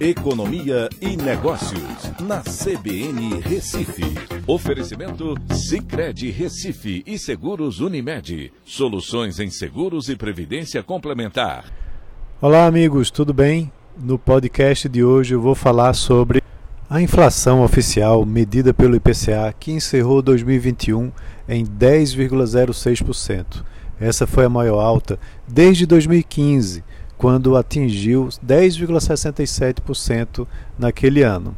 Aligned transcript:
Economia 0.00 0.88
e 0.98 1.14
Negócios, 1.14 2.10
na 2.20 2.40
CBN 2.40 3.38
Recife. 3.42 4.02
Oferecimento 4.46 5.34
Cicred 5.52 6.30
Recife 6.30 7.02
e 7.06 7.18
Seguros 7.18 7.80
Unimed. 7.80 8.50
Soluções 8.64 9.38
em 9.38 9.50
seguros 9.50 10.08
e 10.08 10.16
previdência 10.16 10.82
complementar. 10.82 11.66
Olá, 12.40 12.64
amigos, 12.64 13.10
tudo 13.10 13.34
bem? 13.34 13.70
No 13.94 14.18
podcast 14.18 14.88
de 14.88 15.04
hoje 15.04 15.34
eu 15.34 15.40
vou 15.42 15.54
falar 15.54 15.92
sobre 15.92 16.42
a 16.88 17.02
inflação 17.02 17.62
oficial 17.62 18.24
medida 18.24 18.72
pelo 18.72 18.96
IPCA, 18.96 19.54
que 19.60 19.70
encerrou 19.70 20.22
2021 20.22 21.12
em 21.46 21.62
10,06%. 21.62 23.62
Essa 24.00 24.26
foi 24.26 24.46
a 24.46 24.48
maior 24.48 24.80
alta 24.80 25.20
desde 25.46 25.84
2015 25.84 26.82
quando 27.20 27.54
atingiu 27.54 28.28
10,67% 28.42 30.46
naquele 30.78 31.22
ano. 31.22 31.54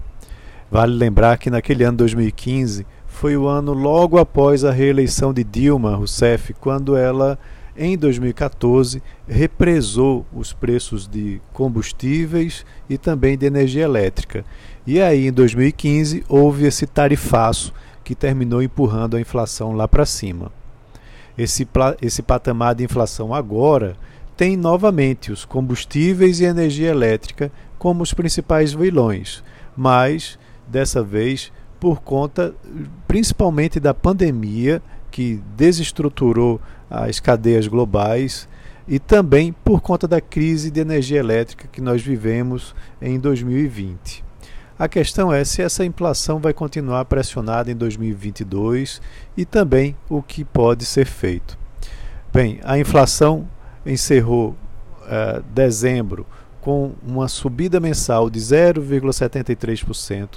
Vale 0.68 0.92
lembrar 0.92 1.38
que 1.38 1.50
naquele 1.50 1.84
ano 1.84 1.98
2015 1.98 2.84
foi 3.06 3.36
o 3.36 3.46
ano 3.46 3.72
logo 3.72 4.18
após 4.18 4.64
a 4.64 4.72
reeleição 4.72 5.32
de 5.32 5.44
Dilma 5.44 5.94
Rousseff, 5.94 6.52
quando 6.54 6.96
ela, 6.96 7.38
em 7.76 7.96
2014, 7.96 9.00
represou 9.28 10.26
os 10.32 10.52
preços 10.52 11.06
de 11.06 11.40
combustíveis 11.52 12.66
e 12.90 12.98
também 12.98 13.38
de 13.38 13.46
energia 13.46 13.84
elétrica. 13.84 14.44
E 14.84 15.00
aí, 15.00 15.28
em 15.28 15.32
2015, 15.32 16.24
houve 16.28 16.66
esse 16.66 16.88
tarifaço 16.88 17.72
que 18.02 18.16
terminou 18.16 18.64
empurrando 18.64 19.16
a 19.16 19.20
inflação 19.20 19.70
lá 19.70 19.86
para 19.86 20.04
cima. 20.04 20.50
Esse, 21.38 21.68
esse 22.00 22.20
patamar 22.20 22.74
de 22.74 22.82
inflação 22.82 23.32
agora 23.32 23.96
tem 24.36 24.56
novamente 24.56 25.30
os 25.30 25.44
combustíveis 25.44 26.40
e 26.40 26.44
energia 26.44 26.90
elétrica 26.90 27.50
como 27.78 28.02
os 28.02 28.14
principais 28.14 28.72
vilões, 28.72 29.42
mas 29.76 30.38
dessa 30.66 31.02
vez 31.02 31.52
por 31.78 32.00
conta 32.00 32.54
principalmente 33.08 33.80
da 33.80 33.92
pandemia 33.92 34.80
que 35.10 35.42
desestruturou 35.56 36.60
as 36.88 37.20
cadeias 37.20 37.66
globais 37.66 38.48
e 38.86 38.98
também 38.98 39.52
por 39.52 39.80
conta 39.80 40.08
da 40.08 40.20
crise 40.20 40.70
de 40.70 40.80
energia 40.80 41.18
elétrica 41.18 41.68
que 41.70 41.80
nós 41.80 42.02
vivemos 42.02 42.74
em 43.00 43.18
2020. 43.18 44.24
A 44.78 44.88
questão 44.88 45.32
é 45.32 45.44
se 45.44 45.62
essa 45.62 45.84
inflação 45.84 46.40
vai 46.40 46.52
continuar 46.52 47.04
pressionada 47.04 47.70
em 47.70 47.76
2022 47.76 49.00
e 49.36 49.44
também 49.44 49.94
o 50.08 50.22
que 50.22 50.44
pode 50.44 50.84
ser 50.84 51.06
feito. 51.06 51.58
Bem, 52.32 52.58
a 52.64 52.78
inflação 52.78 53.46
encerrou 53.84 54.56
uh, 55.02 55.42
dezembro 55.54 56.24
com 56.60 56.92
uma 57.02 57.26
subida 57.28 57.80
mensal 57.80 58.30
de 58.30 58.38
0,73% 58.38 60.28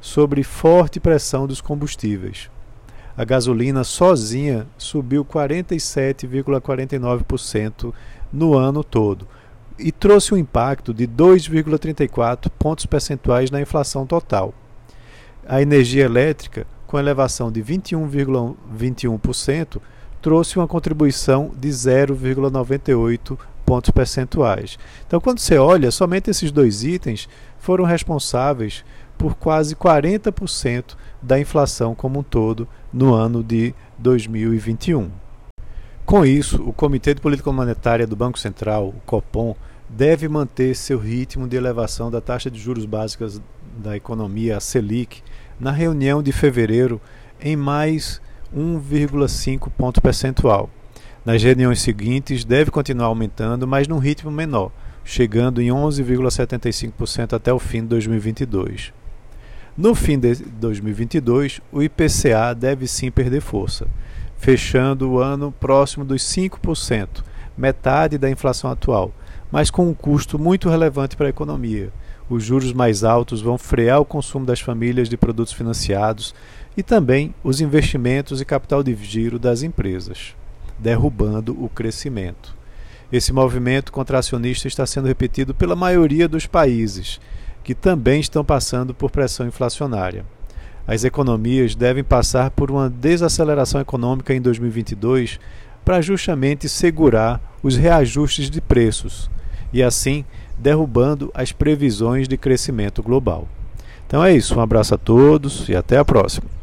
sobre 0.00 0.42
forte 0.42 0.98
pressão 1.00 1.46
dos 1.46 1.60
combustíveis. 1.60 2.50
A 3.16 3.24
gasolina 3.24 3.84
sozinha 3.84 4.66
subiu 4.78 5.24
47,49% 5.24 7.92
no 8.32 8.54
ano 8.54 8.82
todo 8.84 9.26
e 9.78 9.90
trouxe 9.90 10.32
um 10.34 10.36
impacto 10.36 10.92
de 10.92 11.08
2,34 11.08 12.50
pontos 12.58 12.84
percentuais 12.86 13.50
na 13.50 13.60
inflação 13.60 14.06
total. 14.06 14.52
A 15.46 15.62
energia 15.62 16.04
elétrica, 16.04 16.66
com 16.86 16.98
elevação 16.98 17.50
de 17.50 17.62
21,21%, 17.62 19.80
trouxe 20.20 20.58
uma 20.58 20.68
contribuição 20.68 21.50
de 21.56 21.68
0,98 21.68 23.38
pontos 23.64 23.90
percentuais. 23.90 24.78
Então, 25.06 25.20
quando 25.20 25.38
você 25.38 25.56
olha, 25.56 25.90
somente 25.90 26.30
esses 26.30 26.50
dois 26.50 26.82
itens 26.82 27.28
foram 27.58 27.84
responsáveis 27.84 28.84
por 29.16 29.34
quase 29.34 29.76
40% 29.76 30.96
da 31.22 31.38
inflação 31.38 31.94
como 31.94 32.20
um 32.20 32.22
todo 32.22 32.66
no 32.92 33.14
ano 33.14 33.44
de 33.44 33.74
2021. 33.98 35.10
Com 36.04 36.24
isso, 36.24 36.62
o 36.62 36.72
Comitê 36.72 37.14
de 37.14 37.20
Política 37.20 37.52
Monetária 37.52 38.06
do 38.06 38.16
Banco 38.16 38.38
Central, 38.38 38.88
o 38.88 39.00
Copom, 39.06 39.54
deve 39.88 40.28
manter 40.28 40.74
seu 40.74 40.98
ritmo 40.98 41.46
de 41.46 41.56
elevação 41.56 42.10
da 42.10 42.20
taxa 42.20 42.50
de 42.50 42.58
juros 42.58 42.84
básicas 42.84 43.40
da 43.78 43.96
economia, 43.96 44.56
a 44.56 44.60
Selic, 44.60 45.22
na 45.58 45.70
reunião 45.70 46.22
de 46.22 46.32
fevereiro 46.32 47.00
em 47.40 47.54
mais 47.56 48.20
1,5 48.56 49.70
ponto 49.70 50.00
percentual. 50.00 50.68
Nas 51.24 51.42
reuniões 51.42 51.80
seguintes, 51.80 52.44
deve 52.44 52.70
continuar 52.70 53.06
aumentando, 53.06 53.66
mas 53.66 53.86
num 53.86 53.98
ritmo 53.98 54.30
menor, 54.30 54.72
chegando 55.04 55.60
em 55.60 55.68
11,75% 55.68 57.34
até 57.34 57.52
o 57.52 57.58
fim 57.58 57.82
de 57.82 57.88
2022. 57.88 58.92
No 59.76 59.94
fim 59.94 60.18
de 60.18 60.34
2022, 60.34 61.60
o 61.72 61.82
IPCA 61.82 62.54
deve 62.54 62.86
sim 62.86 63.10
perder 63.10 63.40
força, 63.40 63.86
fechando 64.36 65.10
o 65.10 65.18
ano 65.18 65.52
próximo 65.52 66.04
dos 66.04 66.22
5%, 66.22 67.22
metade 67.56 68.18
da 68.18 68.30
inflação 68.30 68.70
atual, 68.70 69.12
mas 69.50 69.70
com 69.70 69.88
um 69.88 69.94
custo 69.94 70.38
muito 70.38 70.68
relevante 70.68 71.16
para 71.16 71.26
a 71.26 71.30
economia. 71.30 71.92
Os 72.30 72.44
juros 72.44 72.72
mais 72.72 73.02
altos 73.02 73.42
vão 73.42 73.58
frear 73.58 74.00
o 74.00 74.04
consumo 74.04 74.46
das 74.46 74.60
famílias 74.60 75.08
de 75.08 75.16
produtos 75.16 75.52
financiados 75.52 76.32
e 76.76 76.82
também 76.82 77.34
os 77.42 77.60
investimentos 77.60 78.40
e 78.40 78.44
capital 78.44 78.84
de 78.84 78.94
giro 78.94 79.36
das 79.36 79.64
empresas, 79.64 80.36
derrubando 80.78 81.60
o 81.60 81.68
crescimento. 81.68 82.56
Esse 83.12 83.32
movimento 83.32 83.90
contracionista 83.90 84.68
está 84.68 84.86
sendo 84.86 85.08
repetido 85.08 85.52
pela 85.52 85.74
maioria 85.74 86.28
dos 86.28 86.46
países, 86.46 87.20
que 87.64 87.74
também 87.74 88.20
estão 88.20 88.44
passando 88.44 88.94
por 88.94 89.10
pressão 89.10 89.48
inflacionária. 89.48 90.24
As 90.86 91.02
economias 91.02 91.74
devem 91.74 92.04
passar 92.04 92.52
por 92.52 92.70
uma 92.70 92.88
desaceleração 92.88 93.80
econômica 93.80 94.32
em 94.32 94.40
2022 94.40 95.40
para 95.84 96.00
justamente 96.00 96.68
segurar 96.68 97.40
os 97.60 97.76
reajustes 97.76 98.48
de 98.48 98.60
preços 98.60 99.28
e, 99.72 99.82
assim, 99.82 100.24
derrubando 100.60 101.30
as 101.34 101.50
previsões 101.50 102.28
de 102.28 102.36
crescimento 102.36 103.02
global. 103.02 103.48
Então 104.06 104.22
é 104.22 104.32
isso, 104.32 104.56
um 104.56 104.60
abraço 104.60 104.94
a 104.94 104.98
todos 104.98 105.68
e 105.68 105.74
até 105.74 105.96
a 105.96 106.04
próxima. 106.04 106.59